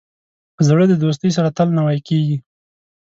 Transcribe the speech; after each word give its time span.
زړه 0.67 0.85
د 0.89 0.93
دوستۍ 1.03 1.29
سره 1.37 1.49
تل 1.57 1.67
نوی 1.77 1.99
کېږي. 2.07 2.37